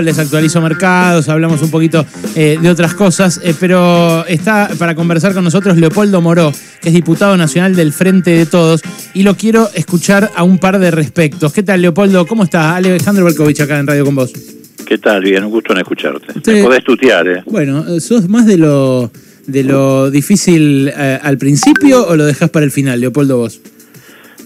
[0.00, 5.34] les actualizo mercados, hablamos un poquito eh, de otras cosas, eh, pero está para conversar
[5.34, 8.82] con nosotros Leopoldo Moró, que es diputado nacional del Frente de Todos,
[9.14, 11.52] y lo quiero escuchar a un par de respectos.
[11.52, 12.26] ¿Qué tal, Leopoldo?
[12.26, 12.76] ¿Cómo estás?
[12.76, 14.32] Alejandro Berkovich acá en Radio con vos.
[14.86, 15.22] ¿Qué tal?
[15.22, 16.40] Bien, un gusto en escucharte.
[16.40, 17.42] Te podés tutear, ¿eh?
[17.46, 19.10] Bueno, ¿sos más de lo,
[19.46, 23.60] de lo difícil eh, al principio o lo dejás para el final, Leopoldo, vos?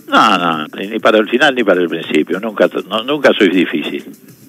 [0.09, 2.39] No, no, ni para el final ni para el principio.
[2.41, 2.69] Nunca,
[3.05, 4.05] nunca soy difícil.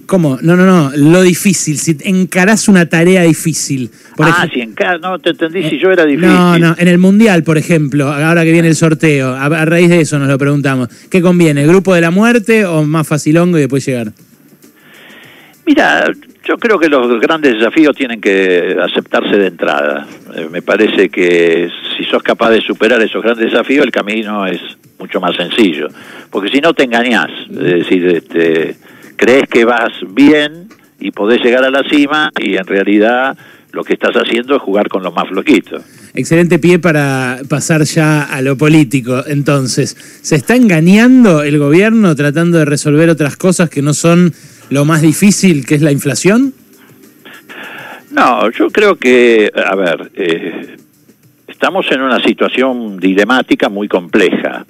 [0.08, 0.40] ¿Cómo?
[0.42, 0.92] No, no, no.
[0.96, 1.78] Lo difícil.
[1.78, 3.92] Si encarás una tarea difícil.
[4.20, 5.02] ah, si encarás.
[5.02, 6.34] No, te entendí si yo era eh, difícil.
[6.34, 6.76] No, no.
[6.78, 10.30] En el Mundial, por ejemplo, ahora que viene el sorteo, a, raíz de eso nos
[10.30, 10.88] lo preguntamos.
[11.12, 11.68] ¿Qué conviene?
[11.68, 14.14] ¿Grupo de la muerte o más facilongo y después llegar?
[15.66, 16.10] Mira,
[16.46, 20.08] yo creo que los grandes desafíos tienen que aceptarse de entrada.
[20.36, 24.62] Eh, me parece que si sos capaz de superar esos grandes desafíos, el camino es
[24.98, 25.90] mucho más sencillo.
[26.32, 27.30] Porque si no te engañás.
[27.50, 28.87] Es decir, este
[29.18, 33.38] crees que vas bien y podés llegar a la cima y en realidad
[33.74, 35.84] lo que estás haciendo es jugar con los más floquitos.
[36.14, 39.24] Excelente pie para pasar ya a lo político.
[39.28, 44.34] Entonces, ¿se está engañando el gobierno tratando de resolver otras cosas que no son
[44.70, 46.54] lo más difícil, que es la inflación?
[48.12, 50.78] No, yo creo que, a ver, eh,
[51.48, 54.66] estamos en una situación dilemática muy compleja.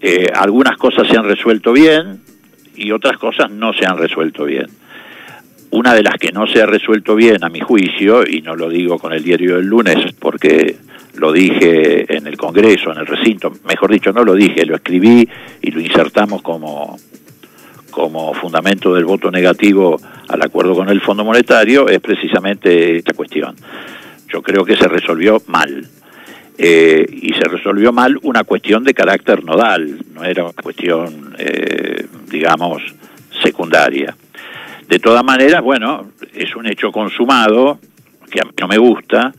[0.00, 2.21] Eh, algunas cosas se han resuelto bien,
[2.82, 4.66] y otras cosas no se han resuelto bien.
[5.70, 8.68] Una de las que no se ha resuelto bien, a mi juicio, y no lo
[8.68, 10.76] digo con el diario del lunes porque
[11.14, 15.26] lo dije en el Congreso, en el recinto, mejor dicho, no lo dije, lo escribí
[15.60, 16.98] y lo insertamos como,
[17.90, 23.54] como fundamento del voto negativo al acuerdo con el Fondo Monetario, es precisamente esta cuestión.
[24.28, 25.86] Yo creo que se resolvió mal.
[26.58, 32.06] Eh, y se resolvió mal una cuestión de carácter nodal, no era una cuestión, eh,
[32.30, 32.82] digamos,
[33.42, 34.14] secundaria.
[34.88, 37.78] De todas maneras, bueno, es un hecho consumado,
[38.30, 39.32] que a mí no me gusta,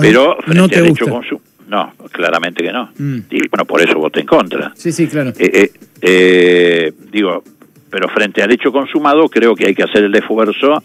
[0.00, 1.04] pero frente no te al gusta.
[1.04, 1.50] hecho consumado...
[1.68, 2.90] No, claramente que no.
[2.98, 3.18] Mm.
[3.30, 4.72] Y bueno, por eso voté en contra.
[4.74, 5.32] Sí, sí, claro.
[5.38, 7.44] Eh, digo,
[7.88, 10.82] pero frente al hecho consumado creo que hay que hacer el esfuerzo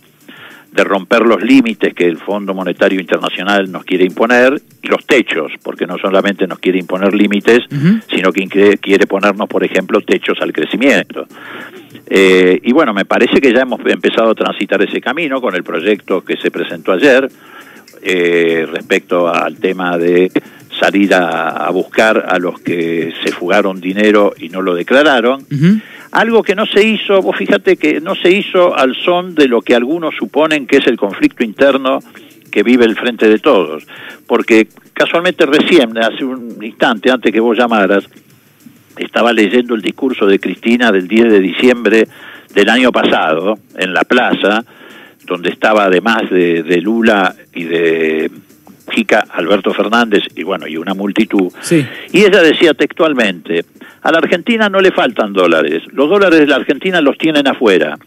[0.76, 5.54] de romper los límites que el Fondo Monetario Internacional nos quiere imponer y los techos,
[5.64, 7.60] porque no solamente nos quiere imponer límites,
[8.10, 11.28] sino que quiere ponernos, por ejemplo, techos al crecimiento.
[12.08, 15.64] Eh, y bueno, me parece que ya hemos empezado a transitar ese camino con el
[15.64, 17.30] proyecto que se presentó ayer
[18.02, 20.30] eh, respecto al tema de
[20.80, 25.46] salir a, buscar a los que se fugaron dinero y no lo declararon.
[26.16, 29.62] Algo que no se hizo, vos fíjate que no se hizo al son de lo
[29.62, 32.00] que algunos suponen que es el conflicto interno
[32.50, 33.86] que vive el Frente de Todos.
[34.26, 38.06] Porque casualmente recién, hace un instante antes que vos llamaras,
[38.96, 42.08] estaba leyendo el discurso de Cristina del 10 de diciembre
[42.54, 44.64] del año pasado en la plaza,
[45.26, 48.32] donde estaba además de, de Lula y de
[48.94, 51.52] chica Alberto Fernández y bueno, y una multitud.
[52.12, 53.66] Y ella decía textualmente,
[54.06, 57.98] a la Argentina no le faltan dólares, los dólares de la Argentina los tienen afuera,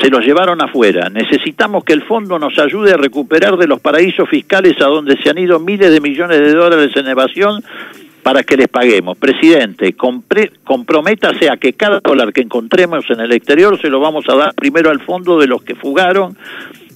[0.00, 4.28] se los llevaron afuera, necesitamos que el fondo nos ayude a recuperar de los paraísos
[4.28, 7.64] fiscales a donde se han ido miles de millones de dólares en evasión
[8.22, 9.18] para que les paguemos.
[9.18, 9.96] Presidente,
[10.62, 14.54] comprométase a que cada dólar que encontremos en el exterior se lo vamos a dar
[14.54, 16.36] primero al fondo de los que fugaron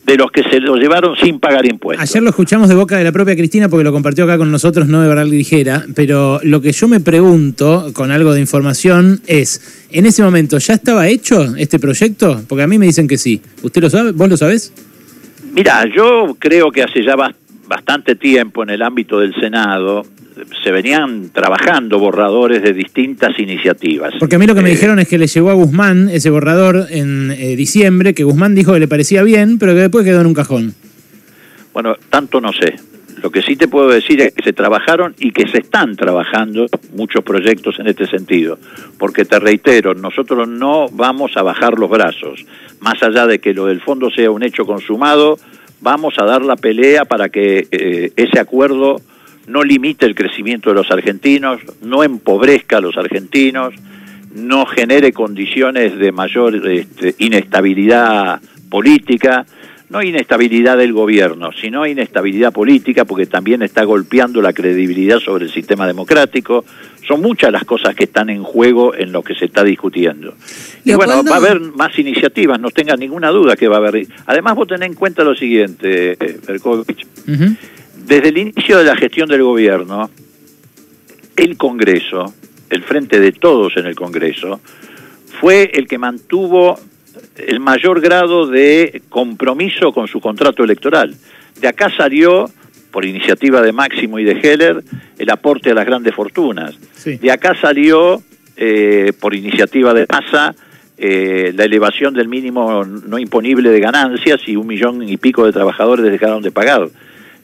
[0.06, 2.08] de los que se lo llevaron sin pagar impuestos.
[2.08, 4.86] Ayer lo escuchamos de boca de la propia Cristina porque lo compartió acá con nosotros,
[4.86, 9.86] no de verdad ligera, pero lo que yo me pregunto con algo de información es,
[9.90, 12.42] ¿en ese momento ya estaba hecho este proyecto?
[12.48, 13.40] Porque a mí me dicen que sí.
[13.62, 14.12] ¿Usted lo sabe?
[14.12, 14.72] ¿Vos lo sabés?
[15.52, 17.14] Mira, yo creo que hace ya
[17.66, 20.04] bastante tiempo en el ámbito del Senado
[20.62, 24.14] se venían trabajando borradores de distintas iniciativas.
[24.18, 26.30] Porque a mí lo que me eh, dijeron es que le llegó a Guzmán ese
[26.30, 30.20] borrador en eh, diciembre, que Guzmán dijo que le parecía bien, pero que después quedó
[30.20, 30.74] en un cajón.
[31.72, 32.74] Bueno, tanto no sé.
[33.22, 36.66] Lo que sí te puedo decir es que se trabajaron y que se están trabajando
[36.94, 38.58] muchos proyectos en este sentido.
[38.98, 42.44] Porque te reitero, nosotros no vamos a bajar los brazos.
[42.80, 45.38] Más allá de que lo del fondo sea un hecho consumado,
[45.80, 49.00] vamos a dar la pelea para que eh, ese acuerdo
[49.46, 53.74] no limite el crecimiento de los argentinos, no empobrezca a los argentinos,
[54.34, 59.46] no genere condiciones de mayor este, inestabilidad política,
[59.90, 65.52] no inestabilidad del gobierno, sino inestabilidad política, porque también está golpeando la credibilidad sobre el
[65.52, 66.64] sistema democrático.
[67.06, 70.34] Son muchas las cosas que están en juego en lo que se está discutiendo.
[70.84, 74.06] Y bueno, va a haber más iniciativas, no tengan ninguna duda que va a haber.
[74.26, 77.06] Además, vos tenés en cuenta lo siguiente, Berkovich.
[78.06, 80.10] Desde el inicio de la gestión del gobierno,
[81.36, 82.34] el Congreso,
[82.68, 84.60] el frente de todos en el Congreso,
[85.40, 86.78] fue el que mantuvo
[87.36, 91.14] el mayor grado de compromiso con su contrato electoral.
[91.58, 92.50] De acá salió,
[92.90, 94.84] por iniciativa de Máximo y de Heller,
[95.18, 96.78] el aporte a las grandes fortunas.
[97.04, 98.22] De acá salió,
[98.56, 100.54] eh, por iniciativa de Massa,
[100.98, 105.52] eh, la elevación del mínimo no imponible de ganancias y un millón y pico de
[105.52, 106.88] trabajadores dejaron de pagar.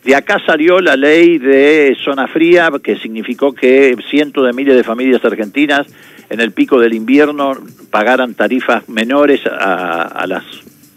[0.04, 4.82] De acá salió la ley de zona fría, que significó que cientos de miles de
[4.82, 5.86] familias argentinas
[6.30, 7.52] en el pico del invierno
[7.90, 10.44] pagaran tarifas menores a, las,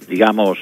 [0.07, 0.57] digamos,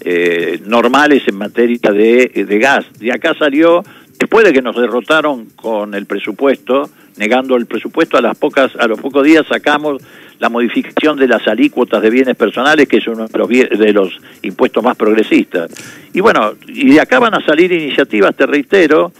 [0.00, 2.86] eh, normales en materia de, de gas.
[2.98, 3.82] De acá salió,
[4.18, 8.86] después de que nos derrotaron con el presupuesto, negando el presupuesto, a las pocas, a
[8.86, 10.02] los pocos días sacamos
[10.42, 14.20] la modificación de las alícuotas de bienes personales, que es uno de los, de los
[14.42, 15.70] impuestos más progresistas.
[16.12, 19.12] Y bueno, y de acá van a salir iniciativas, te reitero,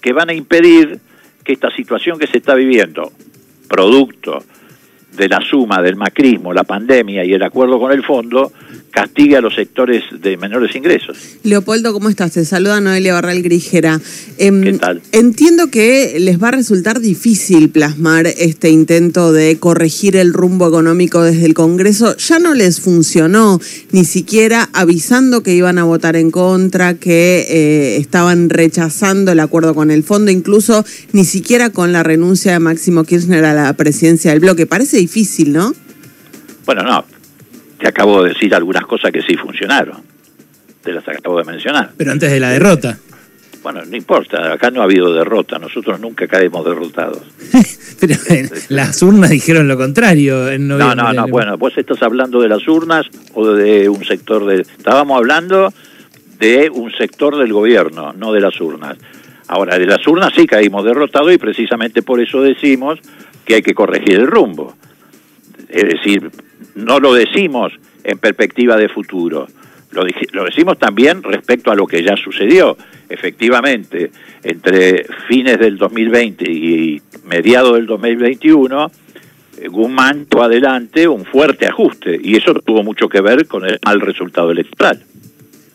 [0.00, 0.98] que van a impedir
[1.44, 3.12] que esta situación que se está viviendo,
[3.68, 4.42] producto
[5.14, 8.50] de la suma del macrismo, la pandemia y el acuerdo con el fondo,
[8.92, 11.16] castigue a los sectores de menores ingresos.
[11.42, 12.32] Leopoldo, ¿cómo estás?
[12.32, 14.00] Te saluda Noelia Barral Grijera.
[14.38, 15.00] Em, ¿Qué tal?
[15.12, 21.22] Entiendo que les va a resultar difícil plasmar este intento de corregir el rumbo económico
[21.22, 22.16] desde el Congreso.
[22.18, 23.60] Ya no les funcionó,
[23.92, 29.74] ni siquiera avisando que iban a votar en contra, que eh, estaban rechazando el acuerdo
[29.74, 34.32] con el fondo, incluso ni siquiera con la renuncia de Máximo Kirchner a la presidencia
[34.32, 34.66] del bloque.
[34.66, 35.74] Parece difícil, ¿no?
[36.66, 37.04] Bueno, no,
[37.82, 40.02] te acabo de decir algunas cosas que sí funcionaron.
[40.84, 41.90] Te las acabo de mencionar.
[41.96, 42.96] Pero antes de la derrota.
[43.60, 47.22] Bueno, no importa, acá no ha habido derrota, nosotros nunca caemos derrotados.
[48.00, 48.14] Pero
[48.68, 52.66] las urnas dijeron lo contrario en No, no, no, bueno, vos estás hablando de las
[52.68, 54.62] urnas o de un sector de...
[54.62, 55.72] Estábamos hablando
[56.38, 58.96] de un sector del gobierno, no de las urnas.
[59.48, 63.00] Ahora, de las urnas sí caímos derrotados y precisamente por eso decimos
[63.44, 64.76] que hay que corregir el rumbo.
[65.68, 66.30] Es decir,
[66.74, 67.72] no lo decimos
[68.04, 69.46] en perspectiva de futuro,
[69.92, 72.76] lo, decimos también respecto a lo que ya sucedió.
[73.08, 74.10] Efectivamente,
[74.42, 78.90] entre fines del 2020 y mediados del 2021,
[79.58, 83.78] eh, Guzmán tuvo adelante un fuerte ajuste y eso tuvo mucho que ver con el
[83.84, 85.02] mal resultado electoral.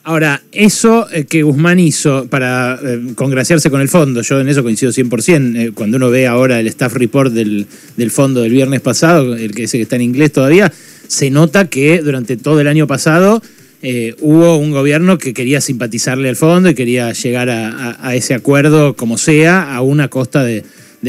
[0.08, 4.64] Ahora, eso eh, que Guzmán hizo para eh, congraciarse con el fondo, yo en eso
[4.64, 7.68] coincido 100%, cuando uno ve ahora el staff report del,
[7.98, 10.72] del fondo del viernes pasado, el que dice que está en inglés todavía,
[11.10, 13.42] se nota que durante todo el año pasado
[13.82, 18.96] eh, hubo un gobierno que quería simpatizarle al fondo y quería llegar a, ese acuerdo
[18.96, 20.64] como sea, a una costa de,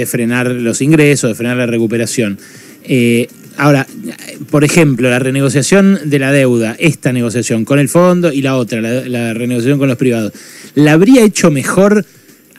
[0.06, 2.37] frenar los ingresos, de frenar la recuperación.
[2.83, 3.87] Eh, ahora,
[4.50, 8.81] por ejemplo, la renegociación de la deuda, esta negociación con el fondo y la otra,
[8.81, 10.32] la, renegociación con los privados,
[10.75, 12.05] ¿la habría hecho mejor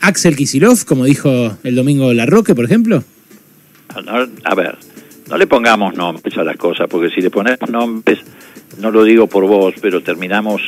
[0.00, 3.02] Axel Kisilov, como dijo el domingo Larroque, por ejemplo?
[4.44, 4.76] A ver,
[5.28, 8.20] no le pongamos nombres a las cosas, porque si le ponemos nombres,
[8.78, 10.60] no lo digo por vos, pero terminamos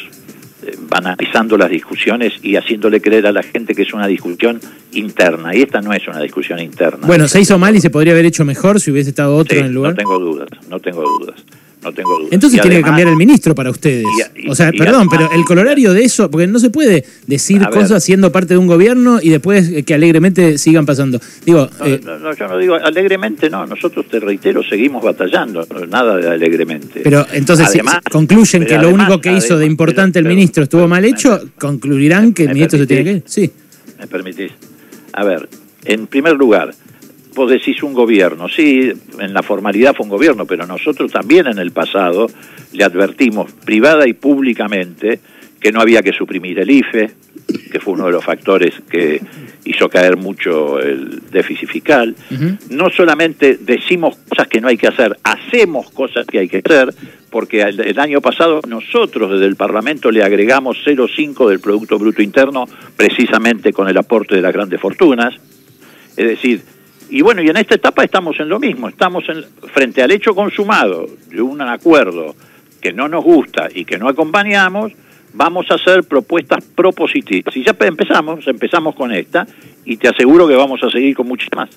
[0.88, 4.60] banalizando las discusiones y haciéndole creer a la gente que es una discusión
[4.92, 5.54] interna.
[5.54, 7.06] Y esta no es una discusión interna.
[7.06, 9.66] Bueno, se hizo mal y se podría haber hecho mejor si hubiese estado otro en
[9.66, 9.92] el lugar.
[9.92, 11.44] No tengo dudas, no tengo dudas
[11.82, 12.28] no tengo duda.
[12.30, 14.04] Entonces tiene que cambiar el ministro para ustedes.
[14.48, 18.30] o sea, perdón, pero el colorario de eso, porque no se puede decir cosas siendo
[18.30, 21.20] parte de un gobierno y después que alegremente sigan pasando.
[21.44, 23.66] Digo, eh, no, yo no digo alegremente, no.
[23.66, 27.00] Nosotros, te reitero, seguimos batallando, nada de alegremente.
[27.02, 27.80] Pero entonces, si
[28.10, 32.44] concluyen que lo único que hizo de importante el ministro estuvo mal hecho, concluirán que
[32.44, 33.22] el ministro se tiene que ir.
[33.26, 33.50] Sí.
[33.98, 34.52] ¿Me permitís?
[35.12, 35.48] A ver,
[35.84, 36.74] en primer lugar,
[37.34, 41.58] vos decís un gobierno, sí, en la formalidad fue un gobierno, pero nosotros también en
[41.58, 42.26] el pasado
[42.72, 45.20] le advertimos privada y públicamente
[45.62, 47.10] que no había que suprimir el IFE,
[47.70, 49.20] que fue uno de los factores que
[49.64, 52.16] hizo caer mucho el déficit fiscal.
[52.70, 56.92] No solamente decimos cosas que no hay que hacer, hacemos cosas que hay que hacer,
[57.30, 62.66] porque el, año pasado nosotros desde el Parlamento le agregamos 0,5 del Producto Bruto Interno
[62.96, 65.34] precisamente con el aporte de las grandes fortunas.
[66.16, 66.60] Es decir,
[67.12, 70.34] y bueno, y en esta etapa estamos en lo mismo, estamos en, frente al hecho
[70.34, 72.34] consumado de un acuerdo
[72.80, 74.92] que no nos gusta y que no acompañamos,
[75.34, 77.54] vamos a hacer propuestas propositivas.
[77.54, 79.46] Y ya empezamos, empezamos con esta,
[79.84, 81.68] y te aseguro que vamos a seguir con muchas más.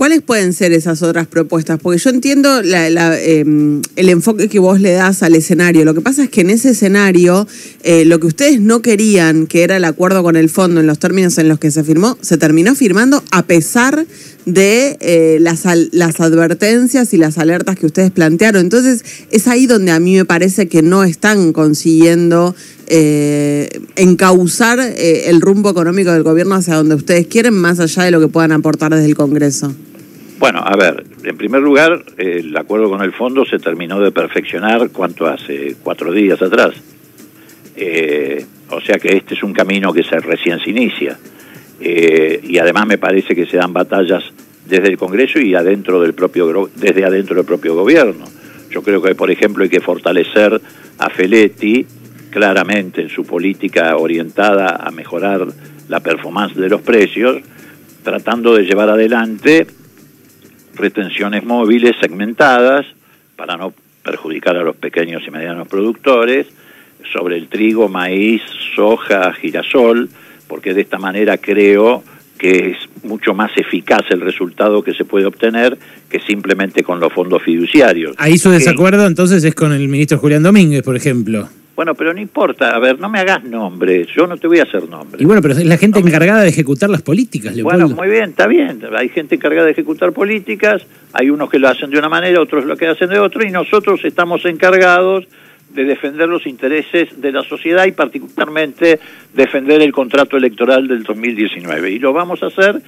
[0.00, 1.78] ¿Cuáles pueden ser esas otras propuestas?
[1.78, 5.84] Porque yo entiendo em, el enfoque que vos le das al escenario.
[5.84, 7.46] Lo que pasa es que en ese escenario,
[7.82, 10.98] eh, lo que ustedes no querían, que era el acuerdo con el fondo en los
[10.98, 14.06] términos en los que se firmó, se terminó firmando a pesar
[14.46, 18.62] de eh, las, las advertencias y las alertas que ustedes plantearon.
[18.62, 22.54] Entonces, es ahí donde a mí me parece que no están consiguiendo
[22.88, 28.10] eh, encauzar eh, el rumbo económico del gobierno hacia donde ustedes quieren, más allá de
[28.10, 29.72] lo que puedan aportar desde el Congreso.
[30.38, 34.88] Bueno, a ver, en primer lugar, el acuerdo con el fondo se terminó de perfeccionar,
[34.90, 35.76] ¿cuánto hace?
[35.82, 36.74] Cuatro días atrás.
[38.70, 41.18] O sea que este es un camino que se recién se inicia.
[41.80, 44.22] Eh, y además me parece que se dan batallas
[44.66, 48.26] desde el Congreso y adentro del propio desde adentro del propio gobierno.
[48.70, 50.60] Yo creo que, por ejemplo, hay que fortalecer
[50.98, 51.86] a Feletti
[52.30, 55.46] claramente en su política orientada a mejorar
[55.88, 57.38] la performance de los precios,
[58.04, 59.66] tratando de llevar adelante
[60.74, 62.86] retenciones móviles segmentadas
[63.36, 66.46] para no perjudicar a los pequeños y medianos productores,
[67.12, 68.42] sobre el trigo, maíz,
[68.76, 70.08] soja, girasol,
[70.50, 72.02] porque de esta manera creo
[72.36, 75.78] que es mucho más eficaz el resultado que se puede obtener
[76.08, 78.16] que simplemente con los fondos fiduciarios.
[78.18, 81.48] Ahí su desacuerdo entonces es con el ministro Julián Domínguez, por ejemplo.
[81.76, 84.64] Bueno, pero no importa, a ver, no me hagas nombre, yo no te voy a
[84.64, 85.22] hacer nombre.
[85.22, 87.86] Y bueno, pero es la gente encargada de ejecutar las políticas, Leopoldo.
[87.86, 91.68] Bueno, muy bien, está bien, hay gente encargada de ejecutar políticas, hay unos que lo
[91.68, 95.26] hacen de una manera, otros lo que hacen de otra, y nosotros estamos encargados
[95.74, 98.98] de defender los intereses de la sociedad y particularmente
[99.34, 101.92] defender el contrato electoral del 2019.
[101.92, 102.82] Y lo vamos a hacer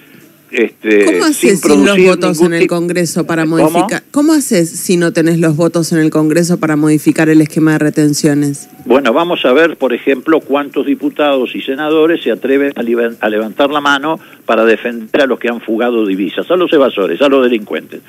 [0.53, 4.03] este, ¿Cómo haces sin, los votos en el Congreso para modificar?
[4.11, 4.35] ¿Cómo?
[4.35, 8.69] haces si no tenés los votos en el Congreso para modificar el esquema de retenciones?
[8.85, 13.81] Bueno, vamos a ver, por ejemplo, cuántos diputados y senadores se atreven a, levantar la
[13.81, 18.03] mano para defender a los que han fugado divisas, a los evasores, a los delincuentes.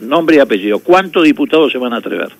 [0.00, 0.80] Nombre y apellido.
[0.80, 2.30] ¿Cuántos diputados se van a atrever?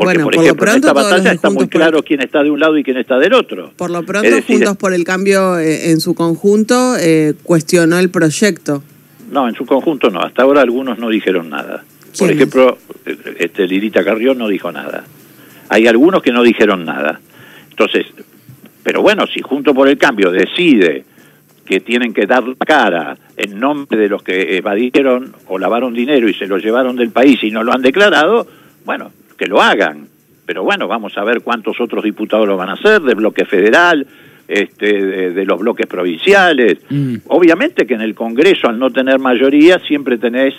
[0.00, 2.82] Porque, por, ejemplo, en esta batalla está muy claro quién está de un lado y
[2.82, 3.70] quién está del otro.
[3.76, 8.82] Por lo pronto, Juntos por el Cambio eh, en su conjunto eh, cuestionó el proyecto.
[9.30, 10.20] No, en su conjunto no.
[10.20, 11.84] Hasta ahora algunos no dijeron nada.
[12.18, 12.78] Por ejemplo,
[13.38, 15.04] este Lirita Carrión no dijo nada.
[15.68, 17.20] Hay algunos que no dijeron nada.
[17.68, 18.06] Entonces,
[18.82, 21.04] pero bueno, si Juntos por el Cambio decide
[21.66, 26.28] que tienen que dar la cara en nombre de los que evadieron o lavaron dinero
[26.28, 28.46] y se lo llevaron del país y no lo han declarado,
[28.84, 30.06] bueno, que lo hagan.
[30.44, 34.06] Pero bueno, vamos a ver cuántos otros diputados lo van a hacer, del bloque federal,
[34.46, 36.78] este, de, los bloques provinciales.
[36.90, 37.16] Mm.
[37.28, 40.52] Obviamente que en el Congreso, al no tener mayoría, siempre tenés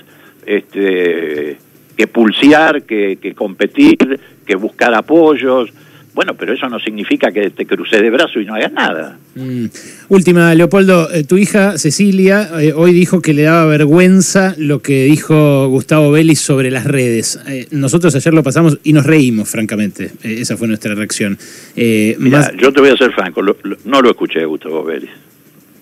[0.47, 1.57] este,
[1.95, 5.71] que pulsear, que, que competir, que buscar apoyos.
[6.13, 9.17] Bueno, pero eso no significa que te cruces de brazo y no hagas nada.
[9.35, 9.65] Mm.
[10.09, 15.05] Última, Leopoldo, eh, tu hija Cecilia eh, hoy dijo que le daba vergüenza lo que
[15.05, 17.39] dijo Gustavo Vélez sobre las redes.
[17.47, 20.11] Eh, nosotros ayer lo pasamos y nos reímos, francamente.
[20.23, 21.37] esa fue nuestra reacción.
[21.75, 25.11] Mira, yo te voy a ser franco, no lo escuché Gustavo Vélez.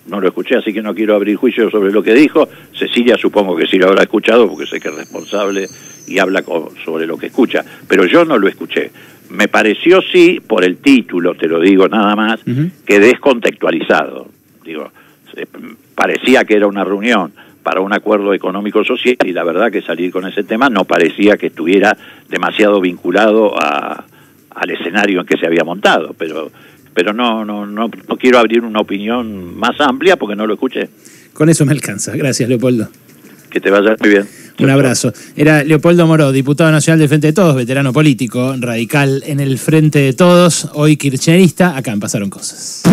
[0.06, 2.48] No lo escuché, así que no quiero abrir juicio sobre lo que dijo.
[2.76, 5.68] Cecilia supongo que sí lo habrá escuchado porque sé que es responsable
[6.08, 6.42] y habla
[6.84, 8.90] sobre lo que escucha, pero yo no lo escuché
[9.30, 12.40] me pareció sí, por el título, te lo digo nada más,
[12.84, 14.28] que descontextualizado.
[14.64, 14.90] Digo,
[15.94, 17.32] parecía que era una reunión
[17.62, 21.36] para un acuerdo económico social y la verdad que salir con ese tema no parecía
[21.36, 21.96] que estuviera
[22.28, 24.04] demasiado vinculado a,
[24.50, 26.50] al escenario en que se había montado, pero
[26.92, 30.90] pero no, no, no, no quiero abrir una opinión más amplia porque no lo escuché.
[31.32, 32.16] Con eso me alcanza.
[32.16, 32.88] Gracias, Leopoldo.
[33.48, 34.26] Que te vaya muy bien.
[34.60, 35.12] Un abrazo.
[35.36, 40.00] Era Leopoldo Moró, diputado nacional del Frente de Todos, veterano político, radical en el Frente
[40.00, 41.76] de Todos, hoy kirchnerista.
[41.76, 42.90] Acá en Pasaron Cosas.